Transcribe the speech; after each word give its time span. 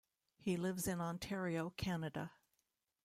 He 0.39 0.57
lives 0.57 0.87
in 0.87 0.99
Ontario, 0.99 1.69
Canada. 1.77 2.31